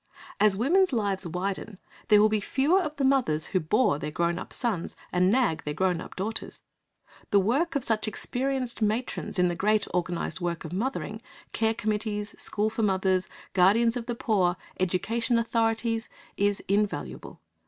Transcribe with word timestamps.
As 0.39 0.57
women's 0.57 0.91
lives 0.91 1.27
widen, 1.27 1.77
there 2.07 2.19
will 2.19 2.27
be 2.27 2.39
fewer 2.39 2.81
of 2.81 2.95
the 2.95 3.03
mothers 3.05 3.45
who 3.53 3.59
bore 3.59 3.99
their 3.99 4.09
grown 4.09 4.39
up 4.39 4.51
sons 4.51 4.95
and 5.11 5.29
nag 5.31 5.63
their 5.63 5.75
grown 5.75 6.01
up 6.01 6.15
daughters. 6.15 6.61
The 7.29 7.39
work 7.39 7.75
of 7.75 7.83
such 7.83 8.07
experienced 8.07 8.81
matrons 8.81 9.37
in 9.37 9.47
the 9.47 9.53
great 9.53 9.87
organised 9.89 10.41
work 10.41 10.65
of 10.65 10.73
mothering, 10.73 11.21
care 11.53 11.75
committees, 11.75 12.33
schools 12.41 12.73
for 12.73 12.81
mothers, 12.81 13.27
guardians 13.53 13.95
of 13.95 14.07
the 14.07 14.15
poor, 14.15 14.57
education 14.79 15.37
authorities, 15.37 16.09
is 16.35 16.61
invaluable. 16.67 17.39